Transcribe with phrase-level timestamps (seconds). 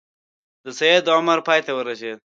[0.63, 2.17] د سید عمر پای ته ورسېد.